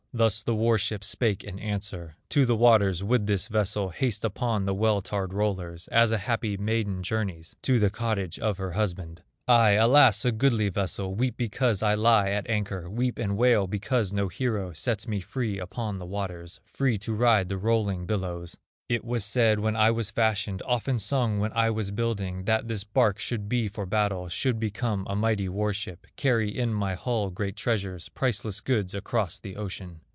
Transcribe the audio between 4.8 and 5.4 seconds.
tarred